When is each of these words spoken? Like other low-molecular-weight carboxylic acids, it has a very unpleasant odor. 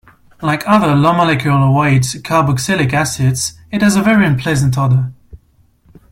Like 0.41 0.67
other 0.67 0.95
low-molecular-weight 0.95 2.01
carboxylic 2.23 2.91
acids, 2.91 3.59
it 3.71 3.83
has 3.83 3.95
a 3.95 4.01
very 4.01 4.25
unpleasant 4.25 4.75
odor. 4.75 5.13